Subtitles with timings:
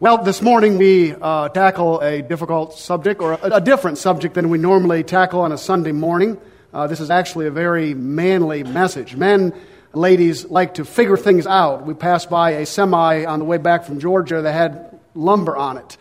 [0.00, 4.48] Well, this morning we uh, tackle a difficult subject or a, a, different subject than
[4.48, 6.40] we normally tackle on a Sunday morning.
[6.72, 9.16] Uh, this is actually a very manly message.
[9.16, 9.52] Men,
[9.92, 11.84] ladies like to figure things out.
[11.84, 15.78] We passed by a semi on the way back from Georgia that had lumber on
[15.78, 15.96] it.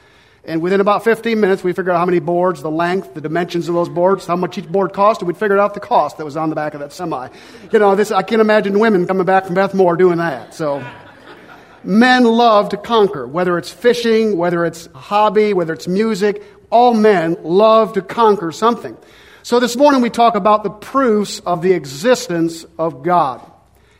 [0.45, 3.67] And within about 15 minutes, we figured out how many boards, the length, the dimensions
[3.67, 6.23] of those boards, how much each board cost, and we figured out the cost that
[6.23, 7.29] was on the back of that semi.
[7.71, 10.53] You know, this, I can't imagine women coming back from Beth Moore doing that.
[10.53, 10.85] So
[11.87, 16.43] men love to conquer, whether it's fishing, whether it's a hobby, whether it's music.
[16.69, 18.97] All men love to conquer something.
[19.41, 23.41] So this morning we talk about the proofs of the existence of God.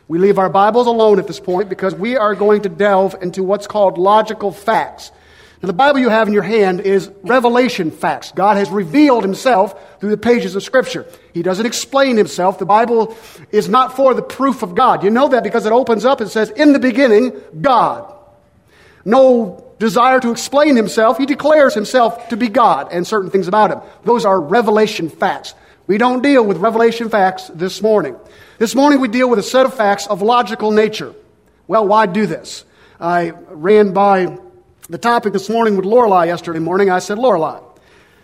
[0.09, 3.41] We leave our Bibles alone at this point because we are going to delve into
[3.43, 5.11] what's called logical facts.
[5.61, 8.31] Now, the Bible you have in your hand is revelation facts.
[8.31, 11.07] God has revealed himself through the pages of Scripture.
[11.33, 12.59] He doesn't explain himself.
[12.59, 13.17] The Bible
[13.51, 15.03] is not for the proof of God.
[15.03, 18.13] You know that because it opens up and says, In the beginning, God.
[19.03, 21.17] No desire to explain himself.
[21.17, 23.81] He declares himself to be God and certain things about him.
[24.03, 25.55] Those are revelation facts.
[25.87, 28.15] We don't deal with revelation facts this morning.
[28.59, 31.13] This morning we deal with a set of facts of logical nature.
[31.67, 32.65] Well, why do this?
[32.99, 34.37] I ran by
[34.89, 36.89] the topic this morning with Lorelei yesterday morning.
[36.89, 37.59] I said, Lorelei.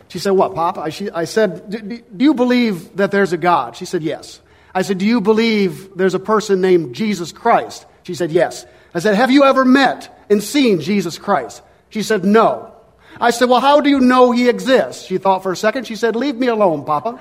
[0.07, 0.77] She said, What, Pop?
[0.77, 3.75] I, she, I said, Do you believe that there's a God?
[3.75, 4.39] She said, Yes.
[4.73, 7.85] I said, Do you believe there's a person named Jesus Christ?
[8.03, 8.65] She said, Yes.
[8.93, 11.61] I said, Have you ever met and seen Jesus Christ?
[11.89, 12.73] She said, No.
[13.19, 15.05] I said, Well, how do you know he exists?
[15.05, 15.87] She thought for a second.
[15.87, 17.19] She said, Leave me alone, Papa.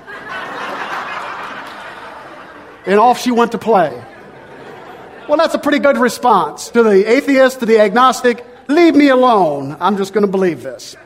[2.86, 3.90] and off she went to play.
[5.28, 9.76] Well, that's a pretty good response to the atheist, to the agnostic, Leave me alone.
[9.80, 10.96] I'm just going to believe this.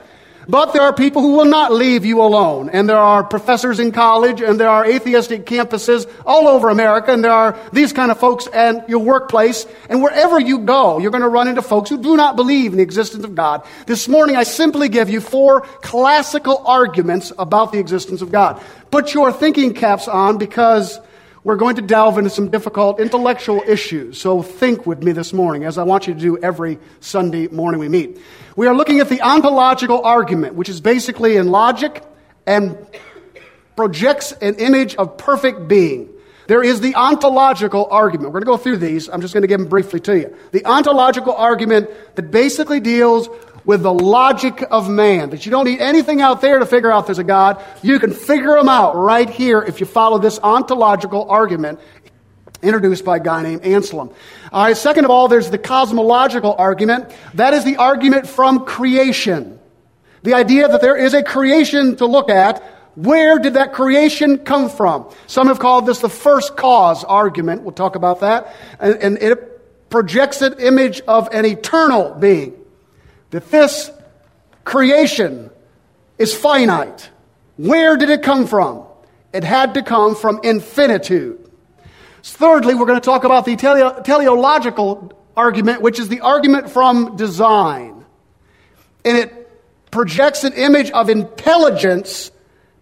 [0.48, 2.70] But there are people who will not leave you alone.
[2.70, 7.12] And there are professors in college and there are atheistic campuses all over America.
[7.12, 9.66] And there are these kind of folks at your workplace.
[9.88, 12.76] And wherever you go, you're going to run into folks who do not believe in
[12.76, 13.66] the existence of God.
[13.86, 18.62] This morning, I simply give you four classical arguments about the existence of God.
[18.92, 21.00] Put your thinking caps on because
[21.46, 24.20] we're going to delve into some difficult intellectual issues.
[24.20, 27.78] So think with me this morning, as I want you to do every Sunday morning
[27.78, 28.20] we meet.
[28.56, 32.02] We are looking at the ontological argument, which is basically in logic
[32.48, 32.76] and
[33.76, 36.08] projects an image of perfect being.
[36.48, 38.32] There is the ontological argument.
[38.32, 39.08] We're going to go through these.
[39.08, 40.36] I'm just going to give them briefly to you.
[40.50, 43.28] The ontological argument that basically deals
[43.66, 45.30] with the logic of man.
[45.30, 47.62] That you don't need anything out there to figure out there's a God.
[47.82, 51.80] You can figure them out right here if you follow this ontological argument
[52.62, 54.10] introduced by a guy named Anselm.
[54.52, 57.10] All right, second of all, there's the cosmological argument.
[57.34, 59.58] That is the argument from creation.
[60.22, 62.62] The idea that there is a creation to look at.
[62.94, 65.12] Where did that creation come from?
[65.26, 67.62] Some have called this the first cause argument.
[67.62, 68.54] We'll talk about that.
[68.80, 72.54] And, and it projects an image of an eternal being
[73.30, 73.90] that this
[74.64, 75.50] creation
[76.18, 77.10] is finite.
[77.56, 78.84] Where did it come from?
[79.32, 81.50] It had to come from infinitude.
[82.22, 87.16] Thirdly, we're going to talk about the tele- teleological argument, which is the argument from
[87.16, 88.04] design.
[89.04, 92.30] And it projects an image of intelligence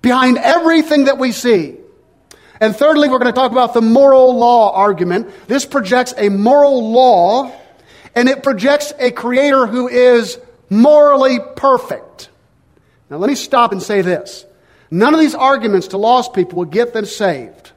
[0.00, 1.77] behind everything that we see.
[2.60, 5.31] And thirdly, we're going to talk about the moral law argument.
[5.49, 7.53] This projects a moral law
[8.14, 10.38] and it projects a creator who is
[10.70, 12.28] morally perfect.
[13.10, 14.44] Now, let me stop and say this.
[14.91, 17.72] None of these arguments to lost people will get them saved.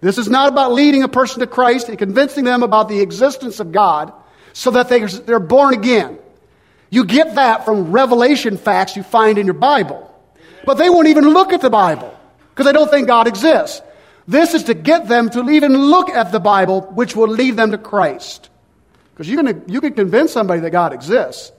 [0.00, 3.60] This is not about leading a person to Christ and convincing them about the existence
[3.60, 4.12] of God
[4.52, 6.18] so that they, they're born again.
[6.90, 10.06] You get that from revelation facts you find in your Bible.
[10.64, 12.14] But they won't even look at the Bible
[12.50, 13.80] because they don't think God exists.
[14.26, 17.70] This is to get them to even look at the Bible, which will lead them
[17.70, 18.49] to Christ.
[19.20, 21.52] Because you can, you can convince somebody that God exists,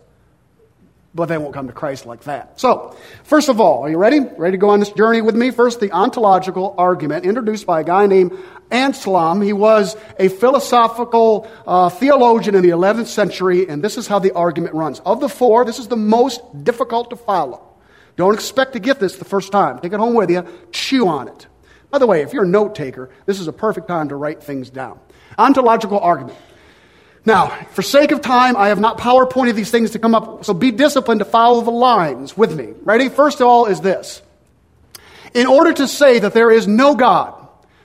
[1.14, 2.60] but they won't come to Christ like that.
[2.60, 4.20] So, first of all, are you ready?
[4.20, 5.52] Ready to go on this journey with me?
[5.52, 8.36] First, the ontological argument introduced by a guy named
[8.72, 9.44] Anselm.
[9.44, 14.32] He was a philosophical uh, theologian in the 11th century, and this is how the
[14.32, 15.00] argument runs.
[15.02, 17.76] Of the four, this is the most difficult to follow.
[18.16, 19.78] Don't expect to get this the first time.
[19.78, 21.46] Take it home with you, chew on it.
[21.92, 24.42] By the way, if you're a note taker, this is a perfect time to write
[24.42, 25.00] things down.
[25.38, 26.40] Ontological argument.
[27.26, 30.54] Now, for sake of time, I have not PowerPointed these things to come up, so
[30.54, 32.74] be disciplined to follow the lines with me.
[32.84, 33.10] Ready?
[33.10, 34.22] First of all is this.
[35.34, 37.36] In order to say that there is no God,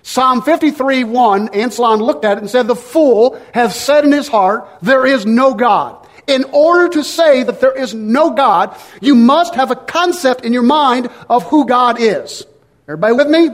[0.03, 4.29] Psalm 53, 1, Anselm looked at it and said, the fool has said in his
[4.29, 6.07] heart, there is no God.
[6.29, 10.53] In order to say that there is no God, you must have a concept in
[10.53, 12.47] your mind of who God is.
[12.89, 13.49] Everybody with me?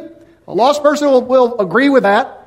[0.47, 2.42] A lost person will, will agree with that.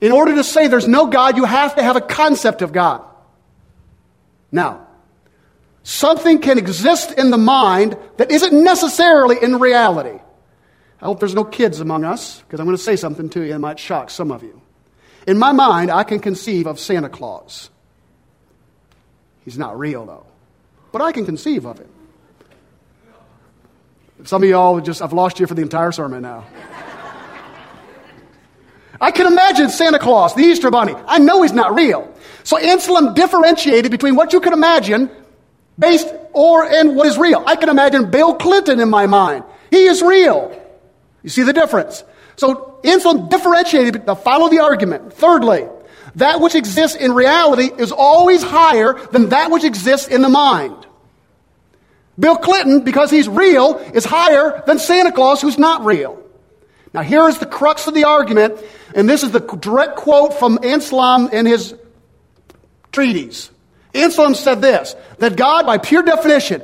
[0.00, 3.04] In order to say there's no God, you have to have a concept of God.
[4.50, 4.86] Now,
[5.82, 10.20] Something can exist in the mind that isn't necessarily in reality.
[11.00, 13.52] I hope there's no kids among us because I'm going to say something to you
[13.52, 14.60] that might shock some of you.
[15.26, 17.70] In my mind, I can conceive of Santa Claus.
[19.44, 20.26] He's not real, though,
[20.92, 21.88] but I can conceive of him.
[24.24, 26.44] Some of y'all just, I've lost you for the entire sermon now.
[29.00, 30.94] I can imagine Santa Claus, the Easter Bunny.
[31.06, 32.12] I know he's not real.
[32.44, 35.10] So Anselm differentiated between what you can imagine
[35.78, 37.42] based or and what is real.
[37.46, 39.44] I can imagine Bill Clinton in my mind.
[39.70, 40.54] He is real.
[41.22, 42.04] You see the difference?
[42.36, 45.12] So Anselm differentiated, now follow the argument.
[45.14, 45.66] Thirdly,
[46.16, 50.76] that which exists in reality is always higher than that which exists in the mind.
[52.18, 56.22] Bill Clinton, because he's real, is higher than Santa Claus, who's not real.
[56.92, 58.58] Now, here is the crux of the argument,
[58.94, 61.74] and this is the direct quote from Anselm in his
[62.90, 63.50] treatise.
[63.94, 66.62] Anselm said this that God, by pure definition,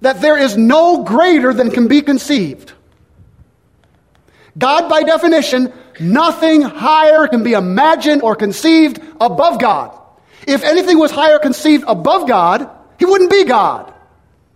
[0.00, 2.72] that there is no greater than can be conceived.
[4.56, 9.96] God, by definition, nothing higher can be imagined or conceived above God.
[10.46, 12.68] If anything was higher conceived above God,
[12.98, 13.92] he wouldn't be God.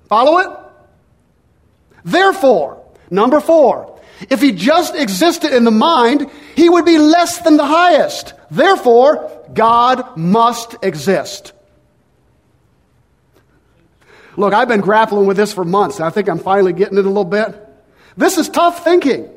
[0.08, 0.48] Follow it?
[2.04, 3.93] Therefore, number four,
[4.30, 8.34] if he just existed in the mind, he would be less than the highest.
[8.50, 11.52] Therefore, God must exist.
[14.36, 16.00] Look, I've been grappling with this for months.
[16.00, 17.54] I think I'm finally getting it a little bit.
[18.16, 19.30] This is tough thinking.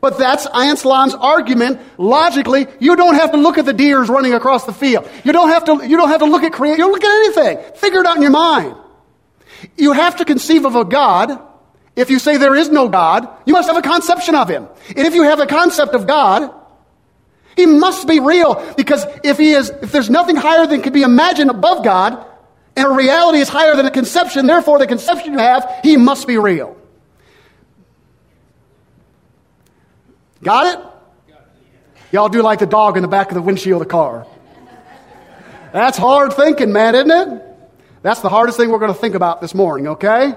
[0.00, 1.80] But that's Anselm's argument.
[1.98, 5.08] Logically, you don't have to look at the deers running across the field.
[5.24, 6.78] You don't have to, you don't have to look at creation.
[6.78, 7.74] You don't look at anything.
[7.76, 8.74] Figure it out in your mind.
[9.76, 11.40] You have to conceive of a God.
[11.96, 14.68] If you say there is no God, you must have a conception of Him.
[14.88, 16.52] And if you have a concept of God,
[17.56, 21.02] He must be real because if He is, if there's nothing higher than can be
[21.02, 22.24] imagined above God,
[22.76, 26.26] and a reality is higher than a conception, therefore the conception you have, He must
[26.26, 26.76] be real.
[30.42, 30.84] Got it?
[32.12, 34.26] Y'all do like the dog in the back of the windshield of the car.
[35.72, 37.42] That's hard thinking, man, isn't it?
[38.02, 40.34] That's the hardest thing we're going to think about this morning, okay?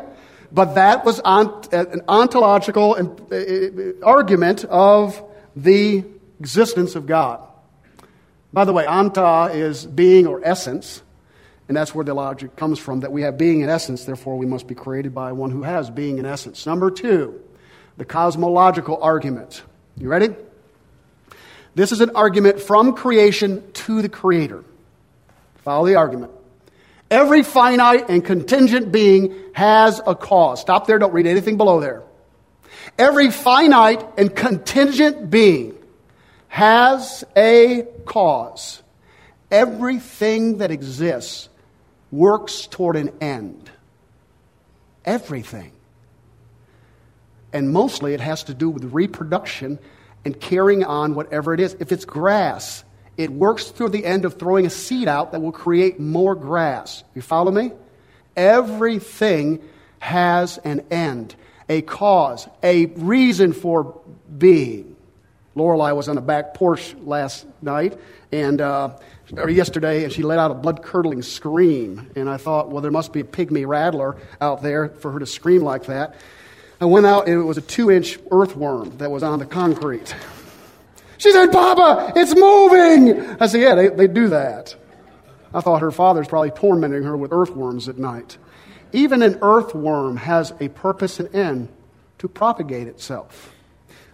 [0.51, 5.21] But that was ont- an ontological uh, uh, argument of
[5.55, 6.03] the
[6.39, 7.41] existence of God.
[8.51, 11.03] By the way, anta is being or essence,
[11.67, 14.47] and that's where the logic comes from that we have being and essence, therefore we
[14.47, 16.65] must be created by one who has being and essence.
[16.65, 17.39] Number two,
[17.97, 19.61] the cosmological argument.
[19.97, 20.29] You ready?
[21.75, 24.63] This is an argument from creation to the Creator.
[25.57, 26.31] Follow the argument.
[27.11, 30.61] Every finite and contingent being has a cause.
[30.61, 32.03] Stop there, don't read anything below there.
[32.97, 35.75] Every finite and contingent being
[36.49, 38.83] has a cause.
[39.49, 41.49] Everything that exists
[42.11, 43.71] works toward an end.
[45.05, 45.71] Everything.
[47.51, 49.79] And mostly it has to do with reproduction
[50.25, 51.75] and carrying on whatever it is.
[51.79, 52.83] If it's grass,
[53.19, 57.03] it works through the end of throwing a seed out that will create more grass.
[57.13, 57.73] You follow me?
[58.37, 59.61] Everything
[59.99, 61.35] has an end,
[61.67, 63.99] a cause, a reason for
[64.37, 64.95] being.
[65.53, 67.99] Lorelei was on the back porch last night
[68.31, 68.91] and uh,
[69.35, 72.09] or yesterday, and she let out a blood curdling scream.
[72.15, 75.25] And I thought, well, there must be a pygmy rattler out there for her to
[75.25, 76.15] scream like that.
[76.79, 80.15] I went out, and it was a two inch earthworm that was on the concrete.
[81.19, 83.37] She said, Papa, it's moving.
[83.41, 84.75] I said, Yeah, they, they do that.
[85.53, 88.37] I thought her father's probably tormenting her with earthworms at night.
[88.93, 91.69] Even an earthworm has a purpose and end
[92.19, 93.53] to propagate itself.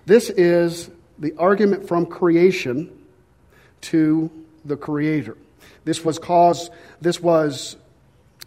[0.05, 2.91] This is the argument from creation
[3.81, 4.31] to
[4.65, 5.37] the creator.
[5.83, 6.71] This was caused,
[7.01, 7.77] this was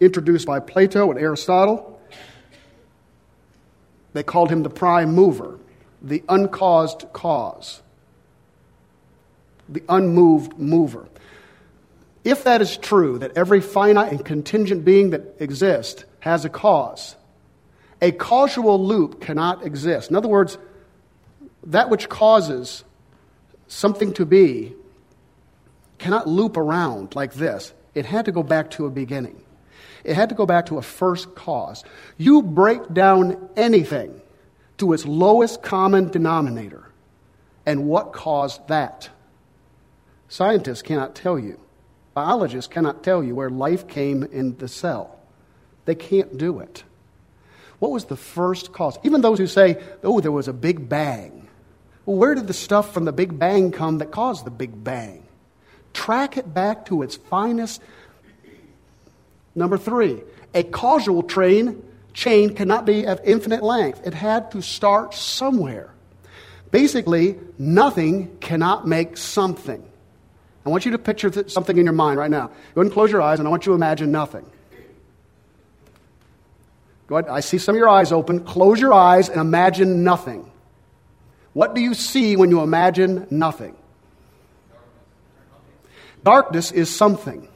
[0.01, 2.01] introduced by Plato and Aristotle.
[4.11, 5.59] They called him the prime mover,
[6.01, 7.81] the uncaused cause
[9.71, 11.07] the unmoved mover.
[12.23, 17.15] If that is true, that every finite and contingent being that exists has a cause,
[18.01, 20.09] a causal loop cannot exist.
[20.09, 20.57] In other words,
[21.67, 22.83] that which causes
[23.67, 24.73] something to be
[25.97, 27.73] cannot loop around like this.
[27.93, 29.41] It had to go back to a beginning.
[30.03, 31.83] It had to go back to a first cause.
[32.17, 34.21] You break down anything
[34.77, 36.89] to its lowest common denominator.
[37.65, 39.09] And what caused that?
[40.29, 41.59] Scientists cannot tell you.
[42.13, 45.19] Biologists cannot tell you where life came in the cell.
[45.85, 46.83] They can't do it.
[47.79, 48.97] What was the first cause?
[49.03, 51.47] Even those who say, oh, there was a big bang.
[52.05, 55.23] Well, where did the stuff from the big bang come that caused the big bang?
[55.93, 57.81] Track it back to its finest
[59.55, 60.21] Number three,
[60.53, 61.83] a causal train
[62.13, 64.05] chain cannot be of infinite length.
[64.05, 65.93] It had to start somewhere.
[66.71, 69.83] Basically, nothing cannot make something.
[70.65, 72.47] I want you to picture something in your mind right now.
[72.47, 74.45] Go ahead and close your eyes, and I want you to imagine nothing.
[77.07, 77.29] Go ahead.
[77.29, 78.41] I see some of your eyes open.
[78.41, 80.49] Close your eyes and imagine nothing.
[81.53, 83.75] What do you see when you imagine nothing?
[86.23, 87.47] Darkness is something.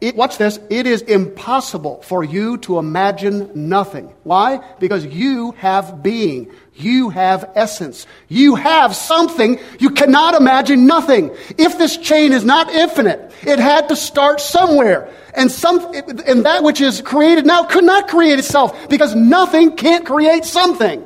[0.00, 0.60] It, watch this.
[0.70, 4.12] It is impossible for you to imagine nothing.
[4.22, 4.62] Why?
[4.78, 6.52] Because you have being.
[6.78, 8.06] You have essence.
[8.28, 9.58] You have something.
[9.80, 11.34] You cannot imagine nothing.
[11.58, 15.12] If this chain is not infinite, it had to start somewhere.
[15.34, 20.06] And some, and that which is created now could not create itself because nothing can't
[20.06, 21.04] create something.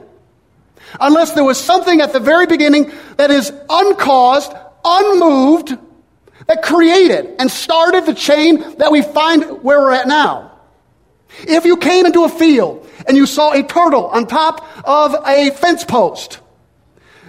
[1.00, 4.52] Unless there was something at the very beginning that is uncaused,
[4.84, 5.78] unmoved,
[6.48, 10.51] that created and started the chain that we find where we're at now.
[11.40, 15.50] If you came into a field and you saw a turtle on top of a
[15.50, 16.38] fence post,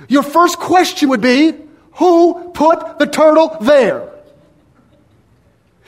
[0.07, 1.53] your first question would be,
[1.93, 4.09] who put the turtle there?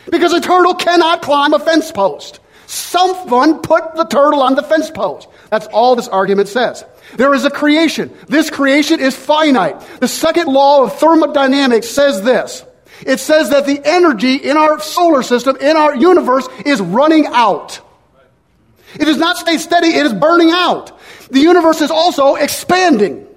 [0.10, 2.40] Because a turtle cannot climb a fence post.
[2.68, 5.28] Someone put the turtle on the fence post.
[5.50, 6.84] That's all this argument says.
[7.16, 8.12] There is a creation.
[8.28, 9.80] This creation is finite.
[10.00, 12.66] The second law of thermodynamics says this.
[13.06, 17.82] It says that the energy in our solar system, in our universe, is running out.
[18.96, 20.98] It does not stay steady, it is burning out.
[21.30, 23.28] The universe is also expanding.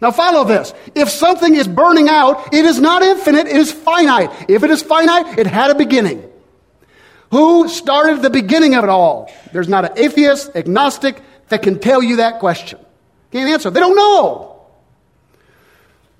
[0.00, 0.72] Now follow this.
[0.94, 4.30] If something is burning out, it is not infinite, it is finite.
[4.48, 6.26] If it is finite, it had a beginning.
[7.30, 9.30] Who started the beginning of it all?
[9.52, 12.78] There's not an atheist, agnostic that can tell you that question.
[13.30, 13.70] Can't answer.
[13.70, 14.62] They don't know.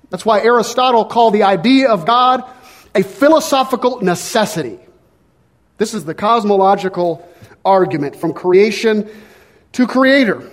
[0.09, 2.43] That's why Aristotle called the idea of God
[2.93, 4.77] a philosophical necessity.
[5.77, 7.27] This is the cosmological
[7.63, 9.09] argument from creation
[9.73, 10.49] to creator.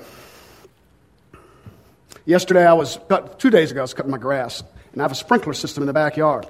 [2.24, 2.98] Yesterday, I was,
[3.38, 4.62] two days ago, I was cutting my grass,
[4.92, 6.46] and I have a sprinkler system in the backyard.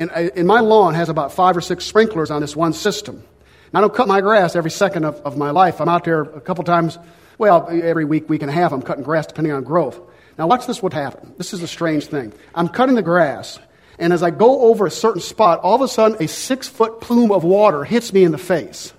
[0.00, 3.16] And, and my lawn has about five or six sprinklers on this one system.
[3.16, 5.80] And I don't cut my grass every second of, of my life.
[5.80, 6.98] I'm out there a couple times,
[7.36, 10.00] well, every week, week and a half, I'm cutting grass depending on growth.
[10.38, 11.34] Now, watch this what happened.
[11.36, 12.32] This is a strange thing.
[12.54, 13.58] I'm cutting the grass,
[13.98, 17.00] and as I go over a certain spot, all of a sudden a six foot
[17.00, 18.92] plume of water hits me in the face.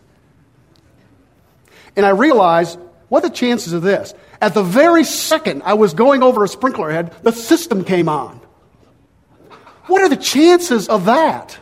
[2.00, 2.80] And I realized
[3.10, 4.14] what the chances of this?
[4.40, 8.40] At the very second I was going over a sprinkler head, the system came on.
[9.88, 11.60] What are the chances of that?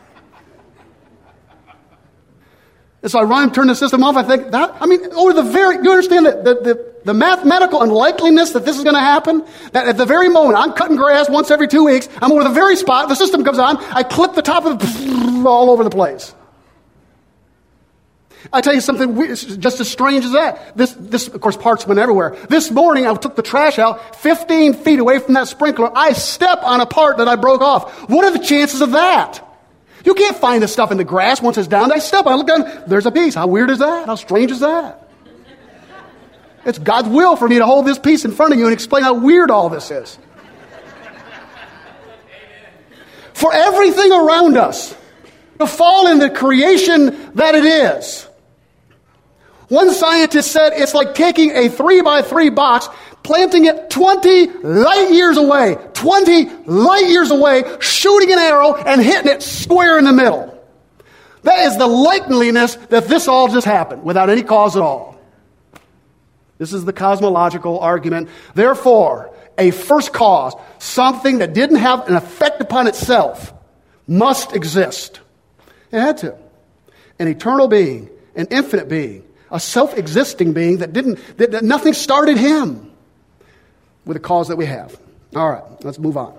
[3.02, 4.14] And so I run, turn the system off.
[4.14, 7.82] I think that, I mean, over the very, you understand that the, the, the mathematical
[7.82, 9.44] unlikeliness that this is going to happen?
[9.72, 12.50] That at the very moment, I'm cutting grass once every two weeks, I'm over the
[12.50, 15.90] very spot, the system comes on, I clip the top of it all over the
[15.90, 16.32] place.
[18.52, 19.16] I tell you something
[19.60, 20.76] just as strange as that.
[20.76, 22.36] This, this, of course, parts went everywhere.
[22.48, 25.90] This morning, I took the trash out 15 feet away from that sprinkler.
[25.96, 28.08] I step on a part that I broke off.
[28.08, 29.44] What are the chances of that?
[30.04, 31.92] You can't find this stuff in the grass once it's down.
[31.92, 33.34] I step on it, look down, there's a piece.
[33.34, 34.06] How weird is that?
[34.06, 35.10] How strange is that?
[36.64, 39.02] It's God's will for me to hold this piece in front of you and explain
[39.02, 40.18] how weird all this is.
[43.32, 44.94] For everything around us
[45.58, 48.27] to fall in the creation that it is.
[49.68, 52.88] One scientist said it's like taking a three by three box,
[53.22, 59.30] planting it 20 light years away, 20 light years away, shooting an arrow and hitting
[59.30, 60.54] it square in the middle.
[61.42, 65.20] That is the likeliness that this all just happened without any cause at all.
[66.56, 68.30] This is the cosmological argument.
[68.54, 73.52] Therefore, a first cause, something that didn't have an effect upon itself,
[74.06, 75.20] must exist.
[75.92, 76.36] It had to.
[77.18, 81.94] An eternal being, an infinite being, a self existing being that didn't, that, that nothing
[81.94, 82.90] started him
[84.04, 84.98] with the cause that we have.
[85.34, 86.38] All right, let's move on.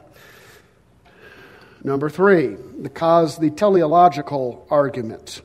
[1.83, 5.41] Number three, the cause, the teleological argument.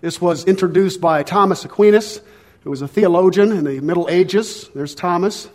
[0.00, 2.22] This was introduced by Thomas Aquinas,
[2.62, 4.70] who was a theologian in the Middle Ages.
[4.74, 5.50] There's Thomas.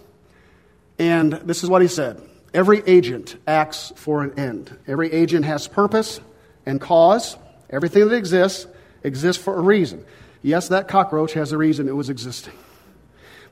[1.00, 2.22] And this is what he said
[2.54, 6.20] Every agent acts for an end, every agent has purpose
[6.66, 7.38] and cause.
[7.68, 8.68] Everything that exists
[9.06, 10.04] exists for a reason.
[10.42, 12.54] Yes, that cockroach has a reason it was existing.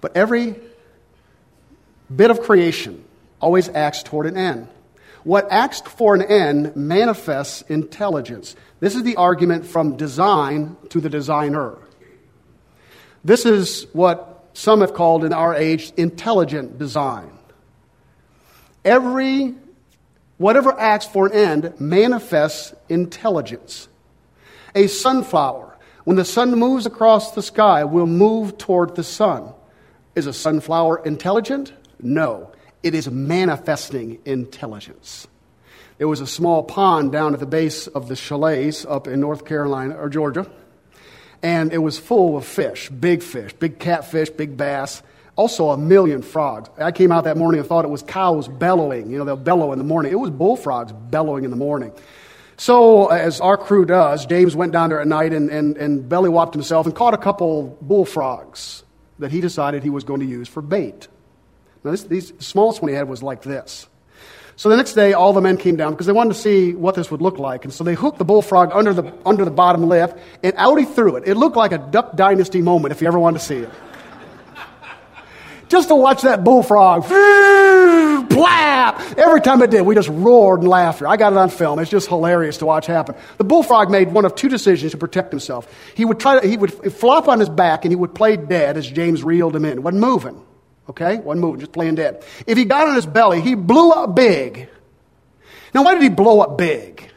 [0.02, 0.56] But every
[2.14, 3.04] bit of creation
[3.40, 4.68] always acts toward an end.
[5.24, 8.56] What acts for an end manifests intelligence.
[8.80, 11.78] This is the argument from design to the designer.
[13.24, 17.32] This is what some have called in our age intelligent design.
[18.84, 19.56] Every,
[20.38, 23.88] whatever acts for an end manifests intelligence.
[24.76, 29.54] A sunflower, when the sun moves across the sky, will move toward the sun.
[30.16, 31.74] Is a sunflower intelligent?
[32.02, 32.52] No.
[32.82, 35.28] It is manifesting intelligence.
[35.98, 39.46] There was a small pond down at the base of the chalets up in North
[39.46, 40.50] Carolina or Georgia,
[41.42, 45.04] and it was full of fish, big fish, big catfish, big bass,
[45.36, 46.70] also a million frogs.
[46.78, 49.10] I came out that morning and thought it was cows bellowing.
[49.10, 50.12] You know, they'll bellow in the morning.
[50.12, 51.92] It was bullfrogs bellowing in the morning.
[52.58, 56.30] So, as our crew does, James went down there at night and, and, and belly
[56.30, 58.84] whopped himself and caught a couple bullfrogs
[59.20, 61.08] that he decided he was going to use for bait.
[61.84, 63.88] Now, this, these, the smallest one he had was like this.
[64.56, 66.94] So the next day, all the men came down because they wanted to see what
[66.94, 67.66] this would look like.
[67.66, 70.86] And so they hooked the bullfrog under the, under the bottom lip, and out he
[70.86, 71.28] threw it.
[71.28, 73.70] It looked like a Duck Dynasty moment if you ever wanted to see it.
[75.70, 77.04] Just to watch that bullfrog,
[78.30, 79.18] blap!
[79.18, 81.08] Every time it did, we just roared in laughter.
[81.08, 81.80] I got it on film.
[81.80, 83.16] It's just hilarious to watch happen.
[83.38, 85.68] The bullfrog made one of two decisions to protect himself.
[85.96, 88.78] He would try to, he would flop on his back and he would play dead
[88.78, 89.84] as James reeled him in.
[89.84, 90.44] Wasn't moving.
[90.90, 91.18] Okay?
[91.18, 92.24] Wasn't moving, just playing dead.
[92.46, 94.70] If he got on his belly, he blew up big.
[95.74, 97.10] Now, why did he blow up big?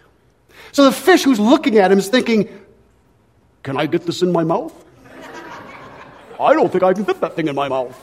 [0.72, 2.48] So the fish who's looking at him is thinking,
[3.62, 4.72] Can I get this in my mouth?
[6.40, 7.96] I don't think I can fit that thing in my mouth.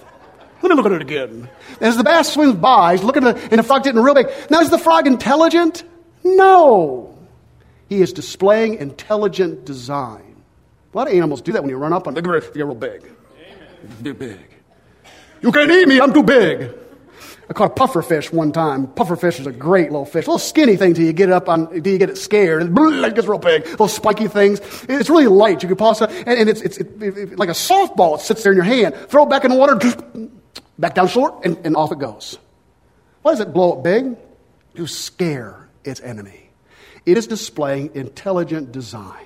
[0.63, 1.49] Let me look at it again.
[1.81, 4.27] As the bass swims by, he's looking at it, and the frog getting real big.
[4.49, 5.83] Now, is the frog intelligent?
[6.23, 7.17] No.
[7.89, 10.41] He is displaying intelligent design.
[10.93, 12.23] A lot of animals do that when you run up on them.
[12.23, 13.03] They get real big.
[13.99, 14.39] They're big.
[15.41, 16.73] You can't eat me, I'm too big.
[17.49, 18.87] I caught a puffer fish one time.
[18.87, 20.25] Puffer fish is a great little fish.
[20.27, 22.61] A little skinny thing till you get it up on, till you get it scared.
[22.61, 23.65] And it gets real big.
[23.65, 24.61] Little spiky things.
[24.87, 25.61] It's really light.
[25.61, 28.15] You can toss it, and, and it's, it's it, it, like a softball.
[28.15, 28.95] It sits there in your hand.
[29.09, 29.77] Throw it back in the water,
[30.77, 32.37] back down short, and, and off it goes.
[33.21, 34.15] Why does it blow up big?
[34.75, 36.49] To scare its enemy.
[37.05, 39.25] It is displaying intelligent design.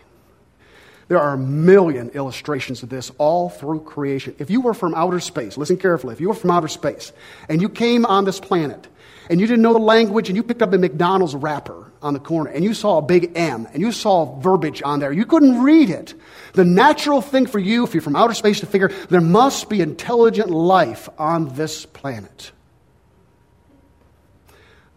[1.07, 4.35] There are a million illustrations of this all through creation.
[4.39, 7.13] If you were from outer space, listen carefully, if you were from outer space
[7.47, 8.87] and you came on this planet
[9.29, 12.19] and you didn't know the language and you picked up a McDonald's wrapper on the
[12.19, 15.61] corner and you saw a big M and you saw verbiage on there, you couldn't
[15.61, 16.13] read it.
[16.53, 19.81] The natural thing for you, if you're from outer space, to figure there must be
[19.81, 22.51] intelligent life on this planet.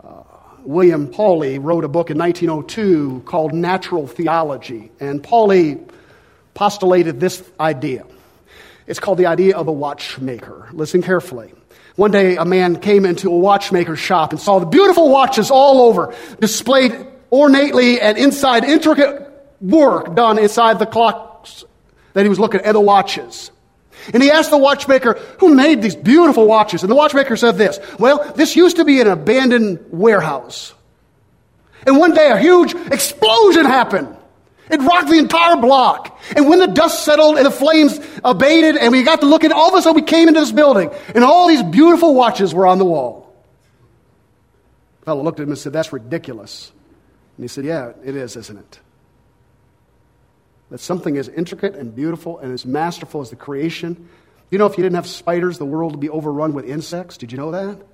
[0.03, 0.23] Uh,
[0.65, 4.91] William Paley wrote a book in 1902 called Natural Theology.
[5.01, 5.79] And Paley
[6.55, 8.07] postulated this idea.
[8.87, 10.69] It's called the idea of a watchmaker.
[10.73, 11.53] Listen carefully.
[11.97, 15.83] One day, a man came into a watchmaker's shop and saw the beautiful watches all
[15.83, 19.27] over, displayed ornately and inside intricate
[19.61, 21.65] work done inside the clocks
[22.13, 23.51] that he was looking at the watches.
[24.13, 26.83] And he asked the watchmaker, who made these beautiful watches?
[26.83, 30.73] And the watchmaker said this, well, this used to be an abandoned warehouse.
[31.87, 34.17] And one day a huge explosion happened.
[34.71, 36.19] It rocked the entire block.
[36.37, 39.51] And when the dust settled and the flames abated and we got to look at
[39.51, 42.67] all of a sudden we came into this building and all these beautiful watches were
[42.67, 43.35] on the wall.
[45.01, 46.71] The fellow looked at him and said, That's ridiculous.
[47.37, 48.81] And he said, Yeah, it is, isn't it?
[50.71, 54.09] That something as intricate and beautiful and as masterful as the creation.
[54.51, 57.17] You know, if you didn't have spiders, the world would be overrun with insects.
[57.17, 57.85] Did you know that?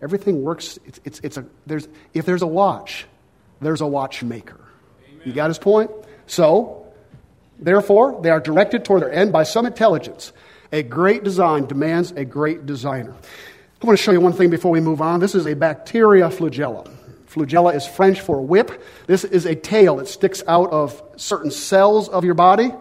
[0.00, 0.78] Everything works.
[0.86, 3.06] It's, it's, it's a, there's, if there's a watch,
[3.60, 4.60] there's a watchmaker.
[5.24, 5.90] You got his point?
[6.26, 6.86] So,
[7.58, 10.32] therefore, they are directed toward their end by some intelligence.
[10.72, 13.14] A great design demands a great designer.
[13.82, 15.20] I want to show you one thing before we move on.
[15.20, 16.90] This is a bacteria flagella.
[17.28, 18.82] Flagella is French for whip.
[19.06, 22.72] This is a tail that sticks out of certain cells of your body,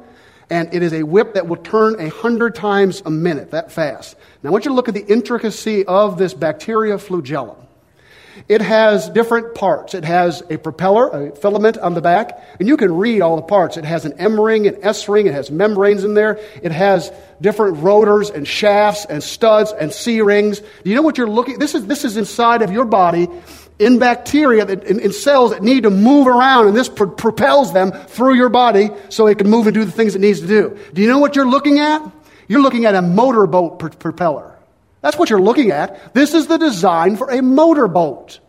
[0.50, 4.16] and it is a whip that will turn a hundred times a minute, that fast.
[4.42, 7.58] Now, I want you to look at the intricacy of this bacteria flagella.
[8.48, 9.94] It has different parts.
[9.94, 13.42] It has a propeller, a filament on the back, and you can read all the
[13.44, 13.78] parts.
[13.78, 16.40] It has an M ring, an S ring, it has membranes in there.
[16.62, 20.60] It has different rotors and shafts and studs and C rings.
[20.60, 21.60] Do you know what you're looking?
[21.60, 23.28] This is this is inside of your body
[23.80, 27.74] in bacteria, that, in, in, cells that need to move around, and this pro- propels
[27.74, 30.48] them through your body so it can move and do the things it needs to
[30.48, 30.78] do.
[30.94, 32.02] Do you know what you're looking at?
[32.48, 34.53] You're looking at a motorboat pr- propeller.
[35.04, 36.14] That's what you're looking at.
[36.14, 38.40] This is the design for a motorboat.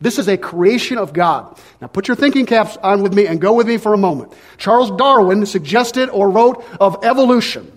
[0.00, 1.56] This is a creation of God.
[1.80, 4.32] Now put your thinking caps on with me and go with me for a moment.
[4.58, 7.72] Charles Darwin suggested or wrote of evolution.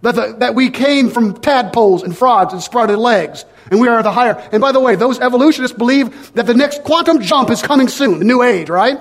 [0.00, 4.02] That, the, that we came from tadpoles and frogs and sprouted legs, and we are
[4.02, 4.36] the higher.
[4.52, 8.18] And by the way, those evolutionists believe that the next quantum jump is coming soon,
[8.18, 8.98] the new age, right?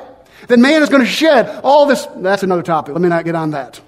[0.48, 2.08] That man is going to shed all this.
[2.18, 2.94] That's another topic.
[2.94, 3.82] Let me not get on that.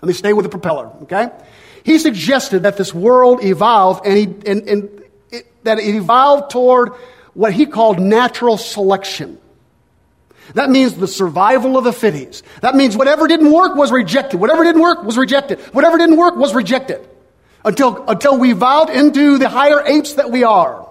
[0.00, 1.30] Let me stay with the propeller, okay?
[1.84, 6.92] He suggested that this world evolved and, he, and, and it, that it evolved toward
[7.34, 9.38] what he called natural selection.
[10.54, 12.44] That means the survival of the fittest.
[12.60, 14.38] That means whatever didn't work was rejected.
[14.38, 15.60] Whatever didn't work was rejected.
[15.72, 17.08] Whatever didn't work was rejected.
[17.64, 20.88] Until, until we evolved into the higher apes that we are.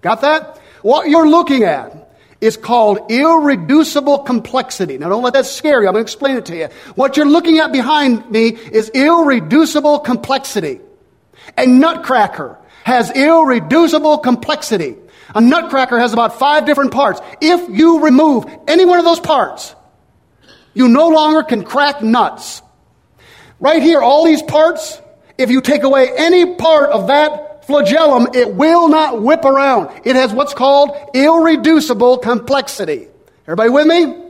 [0.00, 0.58] Got that?
[0.82, 2.01] What you're looking at
[2.42, 4.98] is called irreducible complexity.
[4.98, 5.86] Now don't let that scare you.
[5.86, 6.68] I'm going to explain it to you.
[6.96, 10.80] What you're looking at behind me is irreducible complexity.
[11.56, 14.96] A nutcracker has irreducible complexity.
[15.34, 17.20] A nutcracker has about five different parts.
[17.40, 19.74] If you remove any one of those parts,
[20.74, 22.60] you no longer can crack nuts.
[23.60, 25.00] Right here, all these parts,
[25.38, 30.00] if you take away any part of that flagellum, it will not whip around.
[30.04, 33.08] It has what's called irreducible complexity.
[33.46, 34.22] Everybody with me?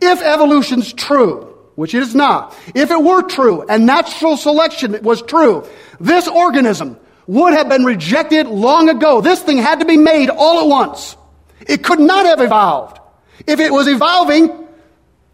[0.00, 5.22] If evolution's true, which it is not, if it were true and natural selection was
[5.22, 5.66] true,
[6.00, 9.20] this organism would have been rejected long ago.
[9.20, 11.16] This thing had to be made all at once.
[11.66, 12.98] It could not have evolved.
[13.46, 14.66] If it was evolving,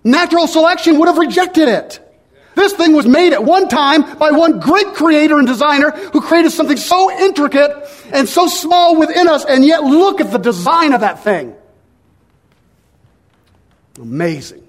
[0.03, 2.01] natural selection would have rejected it.
[2.55, 6.51] This thing was made at one time by one great creator and designer who created
[6.51, 7.71] something so intricate
[8.13, 11.55] and so small within us, and yet look at the design of that thing.
[13.99, 14.67] Amazing.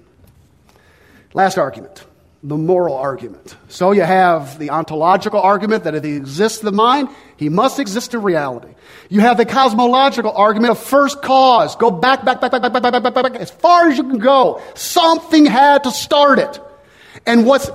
[1.34, 2.06] Last argument
[2.46, 3.56] the moral argument.
[3.68, 7.80] So you have the ontological argument that if he exists in the mind, he must
[7.80, 8.72] exist in reality.
[9.08, 11.74] You have the cosmological argument of first cause.
[11.74, 14.18] Go back, back, back, back, back, back, back, back, back, as far as you can
[14.18, 14.62] go.
[14.74, 16.60] Something had to start it.
[17.24, 17.70] And what's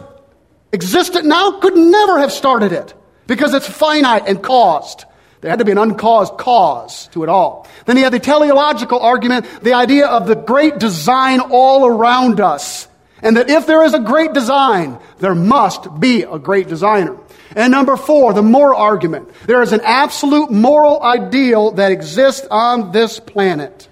[0.74, 2.94] existent now could never have started it
[3.28, 5.06] because it's finite and caused.
[5.42, 7.68] There had to be an uncaused cause to it all.
[7.86, 12.88] Then he had the teleological argument, the idea of the great design all around us.
[13.24, 17.18] And that if there is a great design, there must be a great designer.
[17.56, 19.30] And number four, the moral argument.
[19.46, 23.88] There is an absolute moral ideal that exists on this planet.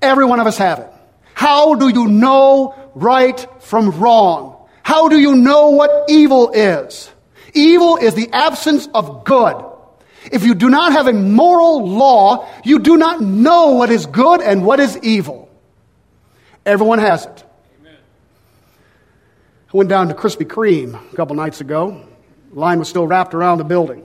[0.00, 0.92] Every one of us have it.
[1.38, 4.56] How do you know right from wrong?
[4.82, 7.08] How do you know what evil is?
[7.54, 9.54] Evil is the absence of good.
[10.32, 14.40] If you do not have a moral law, you do not know what is good
[14.40, 15.48] and what is evil.
[16.66, 17.44] Everyone has it.
[17.82, 17.96] Amen.
[19.72, 22.04] I went down to Krispy Kreme a couple nights ago.
[22.52, 24.04] The line was still wrapped around the building.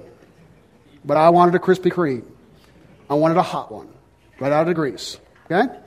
[1.03, 2.25] But I wanted a Krispy Kreme.
[3.09, 3.89] I wanted a hot one,
[4.39, 5.19] right out of the grease.
[5.49, 5.79] Okay?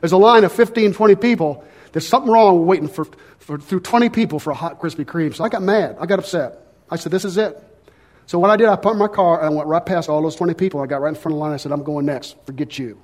[0.00, 1.64] There's a line of 15, 20 people.
[1.92, 3.06] There's something wrong We're waiting for,
[3.38, 5.34] for through 20 people for a hot Krispy Kreme.
[5.34, 5.96] So I got mad.
[6.00, 6.58] I got upset.
[6.90, 7.62] I said, This is it.
[8.26, 10.34] So what I did, I parked my car and I went right past all those
[10.34, 10.80] 20 people.
[10.80, 11.52] I got right in front of the line.
[11.52, 12.36] I said, I'm going next.
[12.44, 13.00] Forget you.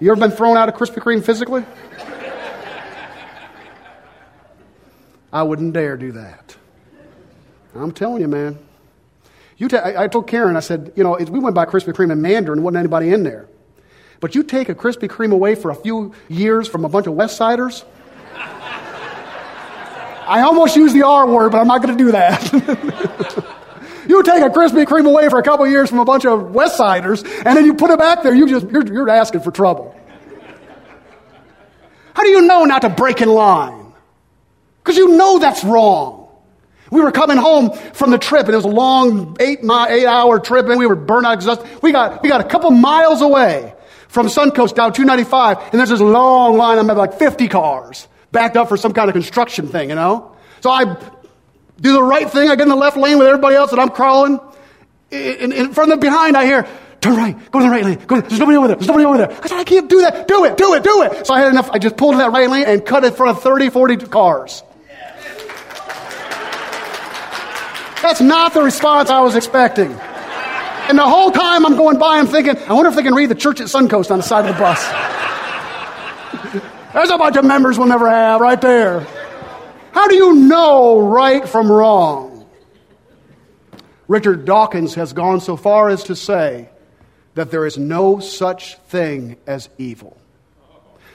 [0.00, 1.64] You ever been thrown out of Krispy Kreme physically?
[5.32, 6.56] I wouldn't dare do that.
[7.74, 8.58] I'm telling you, man.
[9.56, 12.20] You I, I told Karen, I said, you know, we went by Krispy Kreme in
[12.20, 13.48] Mandarin, and wasn't anybody in there.
[14.22, 17.14] But you take a Krispy Kreme away for a few years from a bunch of
[17.14, 17.84] West Siders.
[20.28, 22.40] I almost used the R word, but I'm not going to do that.
[24.08, 26.76] you take a Krispy Kreme away for a couple years from a bunch of West
[26.76, 29.92] Siders, and then you put it back there, you just, you're, you're asking for trouble.
[32.14, 33.92] How do you know not to break in line?
[34.84, 36.28] Because you know that's wrong.
[36.92, 40.06] We were coming home from the trip, and it was a long eight, mile, eight
[40.06, 41.82] hour trip, and we were burnt out exhausted.
[41.82, 43.74] We got, we got a couple miles away
[44.12, 48.68] from Suncoast down 295, and there's this long line of like 50 cars backed up
[48.68, 50.36] for some kind of construction thing, you know?
[50.60, 50.84] So I
[51.80, 52.50] do the right thing.
[52.50, 54.38] I get in the left lane with everybody else, and I'm crawling.
[55.10, 56.68] In, in, from the behind, I hear,
[57.00, 58.04] turn right, go to the right lane.
[58.06, 58.76] Go, there's nobody over there.
[58.76, 59.32] There's nobody over there.
[59.32, 60.28] I said, I can't do that.
[60.28, 61.26] Do it, do it, do it.
[61.26, 61.70] So I had enough.
[61.70, 64.62] I just pulled in that right lane and cut front of 30, 40 cars.
[68.02, 69.98] That's not the response I was expecting.
[70.92, 73.30] And the whole time I'm going by, I'm thinking, I wonder if they can read
[73.30, 74.78] the church at Suncoast on the side of the bus.
[76.92, 79.00] There's a bunch of members we'll never have right there.
[79.92, 82.46] How do you know right from wrong?
[84.06, 86.68] Richard Dawkins has gone so far as to say
[87.36, 90.18] that there is no such thing as evil.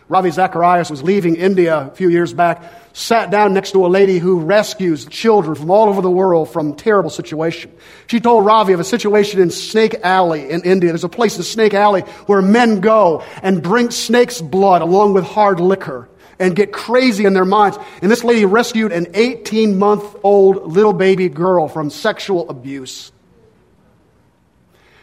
[0.09, 4.19] Ravi Zacharias was leaving India a few years back, sat down next to a lady
[4.19, 7.71] who rescues children from all over the world from terrible situation.
[8.07, 10.91] She told Ravi of a situation in Snake Alley in India.
[10.91, 15.25] There's a place in Snake Alley where men go and drink snake's blood along with
[15.25, 16.07] hard liquor
[16.39, 17.77] and get crazy in their minds.
[18.01, 23.11] And this lady rescued an 18 month old little baby girl from sexual abuse.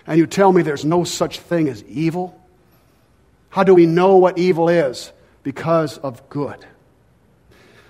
[0.07, 2.41] And you tell me there's no such thing as evil?
[3.55, 5.13] How do we know what evil is?
[5.45, 6.67] Because of good.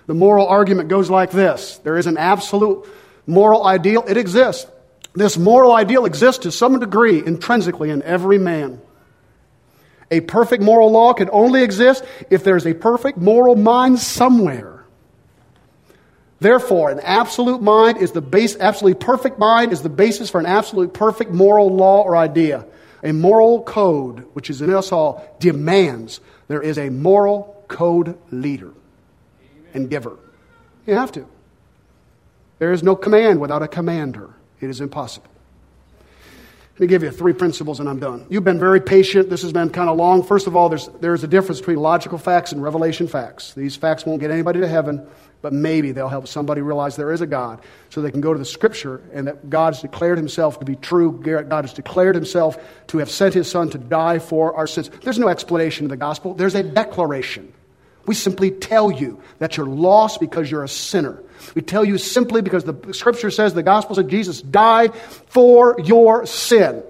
[0.07, 2.87] The moral argument goes like this there is an absolute
[3.27, 4.71] moral ideal, it exists.
[5.15, 8.79] This moral ideal exists to some degree intrinsically in every man.
[10.11, 14.85] A perfect moral law can only exist if there's a perfect moral mind somewhere.
[16.41, 20.47] Therefore, an absolute mind is the base, absolutely perfect mind is the basis for an
[20.47, 22.67] absolute perfect moral law or idea.
[23.05, 28.73] A moral code, which is in us all, demands there is a moral code leader
[29.75, 30.19] and giver.
[30.87, 31.27] You have to.
[32.59, 34.31] There is no command without a commander.
[34.61, 35.29] It is impossible.
[36.75, 38.27] Let me give you three principles and I'm done.
[38.29, 39.31] You've been very patient.
[39.31, 40.25] This has been kind of long.
[40.25, 43.55] First of all, there's, there's a difference between logical facts and revelation facts.
[43.55, 45.07] These facts won't get anybody to heaven,
[45.45, 48.39] but maybe they'll help somebody realize there is a God so they can go to
[48.39, 51.21] the scripture and that God has declared himself to be true.
[51.23, 54.89] God has declared himself to have sent his son to die for our sins.
[55.03, 57.53] There's no explanation of the gospel, there's a declaration.
[58.07, 61.23] We simply tell you that you're lost because you're a sinner.
[61.55, 66.25] We tell you simply because the scripture says the gospel said Jesus died for your
[66.25, 66.83] sin.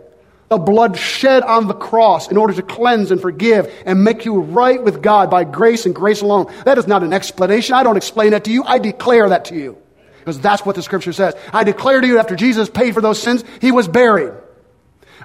[0.49, 4.41] The blood shed on the cross in order to cleanse and forgive and make you
[4.41, 6.53] right with God by grace and grace alone.
[6.65, 7.75] That is not an explanation.
[7.75, 8.63] I don't explain that to you.
[8.65, 9.79] I declare that to you.
[10.19, 11.35] Because that's what the scripture says.
[11.53, 14.33] I declare to you after Jesus paid for those sins, he was buried.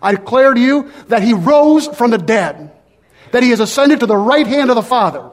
[0.02, 2.72] I declare to you that he rose from the dead,
[3.32, 5.30] that he has ascended to the right hand of the Father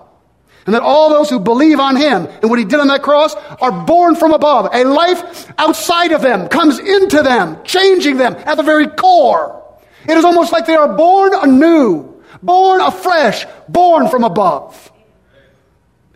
[0.67, 3.35] and that all those who believe on him and what he did on that cross
[3.35, 4.69] are born from above.
[4.73, 9.63] A life outside of them comes into them, changing them at the very core.
[10.09, 14.93] It is almost like they are born anew, born afresh, born from above.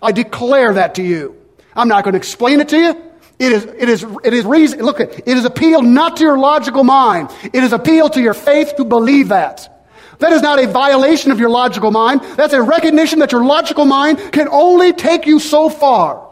[0.03, 1.37] I declare that to you.
[1.74, 3.11] I'm not going to explain it to you.
[3.38, 6.85] It is, it is, it is reason, look, it is appeal not to your logical
[6.85, 7.31] mind.
[7.42, 9.88] It is appeal to your faith to believe that.
[10.18, 12.20] That is not a violation of your logical mind.
[12.37, 16.29] That's a recognition that your logical mind can only take you so far.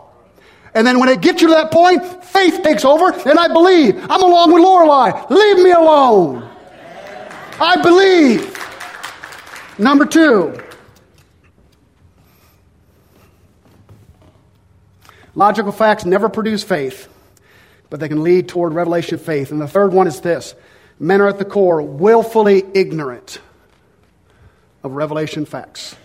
[0.74, 3.96] And then when it gets you to that point, faith takes over, and I believe.
[4.10, 5.26] I'm along with Lorelei.
[5.30, 6.47] Leave me alone.
[7.60, 8.56] I believe.
[9.78, 10.58] Number two.
[15.34, 17.08] Logical facts never produce faith,
[17.90, 19.52] but they can lead toward revelation of faith.
[19.52, 20.54] And the third one is this
[20.98, 23.40] men are at the core willfully ignorant
[24.82, 25.96] of revelation facts.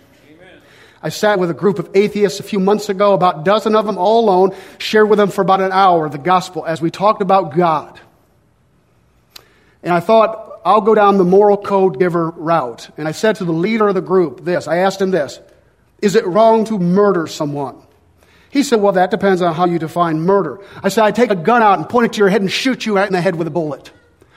[1.01, 3.85] I sat with a group of atheists a few months ago, about a dozen of
[3.85, 7.21] them all alone, shared with them for about an hour the gospel as we talked
[7.21, 7.99] about God.
[9.81, 12.89] And I thought, I'll go down the moral code giver route.
[12.97, 15.39] And I said to the leader of the group this I asked him this
[16.01, 17.81] Is it wrong to murder someone?
[18.49, 20.59] He said, Well, that depends on how you define murder.
[20.81, 22.85] I said, I take a gun out and point it to your head and shoot
[22.85, 23.91] you right in the head with a bullet.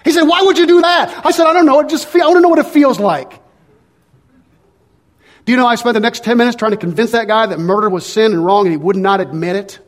[0.05, 1.27] He said, Why would you do that?
[1.27, 1.81] I said, I don't know.
[1.81, 3.41] It just feel, I want to know what it feels like.
[5.45, 7.61] Do you know I spent the next 10 minutes trying to convince that guy that
[7.61, 9.79] murder was sin and wrong and he would not admit it?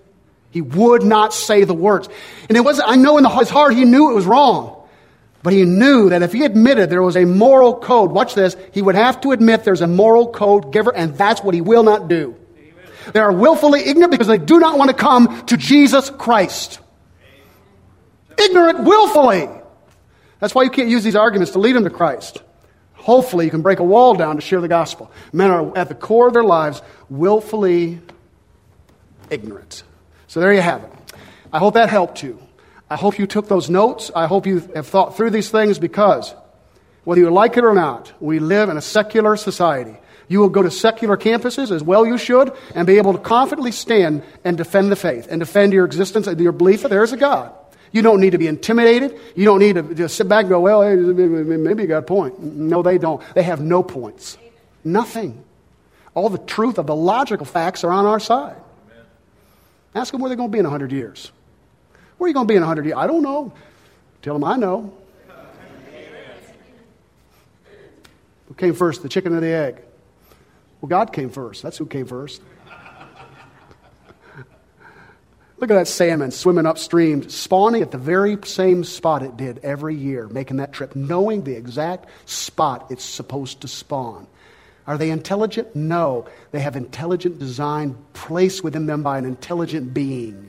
[0.50, 2.08] He would not say the words.
[2.48, 4.77] And it wasn't, I know in his heart he knew it was wrong.
[5.42, 8.82] But he knew that if he admitted there was a moral code, watch this, he
[8.82, 12.08] would have to admit there's a moral code giver, and that's what he will not
[12.08, 12.36] do.
[12.58, 12.92] Amen.
[13.12, 16.80] They are willfully ignorant because they do not want to come to Jesus Christ.
[18.36, 19.48] Ignorant willfully.
[20.40, 22.42] That's why you can't use these arguments to lead them to Christ.
[22.94, 25.10] Hopefully, you can break a wall down to share the gospel.
[25.32, 28.00] Men are at the core of their lives willfully
[29.30, 29.82] ignorant.
[30.26, 30.92] So there you have it.
[31.52, 32.40] I hope that helped you.
[32.90, 34.10] I hope you took those notes.
[34.14, 36.34] I hope you have thought through these things because,
[37.04, 39.96] whether you like it or not, we live in a secular society.
[40.28, 43.72] You will go to secular campuses as well you should and be able to confidently
[43.72, 47.12] stand and defend the faith and defend your existence and your belief that there is
[47.12, 47.52] a God.
[47.92, 49.18] You don't need to be intimidated.
[49.34, 52.38] You don't need to just sit back and go, well, maybe you got a point.
[52.42, 53.22] No, they don't.
[53.34, 54.36] They have no points.
[54.84, 55.42] Nothing.
[56.14, 58.56] All the truth of the logical facts are on our side.
[59.94, 61.32] Ask them where they're going to be in 100 years.
[62.18, 62.96] Where are you going to be in 100 years?
[62.96, 63.52] I don't know.
[64.22, 64.92] Tell them I know.
[68.48, 69.80] Who came first, the chicken or the egg?
[70.80, 71.62] Well, God came first.
[71.62, 72.42] That's who came first.
[75.58, 79.96] Look at that salmon swimming upstream, spawning at the very same spot it did every
[79.96, 84.28] year, making that trip, knowing the exact spot it's supposed to spawn.
[84.86, 85.74] Are they intelligent?
[85.74, 86.28] No.
[86.52, 90.46] They have intelligent design placed within them by an intelligent being.